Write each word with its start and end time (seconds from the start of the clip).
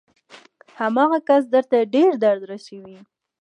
هماغه 0.79 1.17
شخص 1.27 1.45
درته 1.53 1.77
ډېر 1.95 2.11
درد 2.23 2.41
رسوي. 2.51 2.97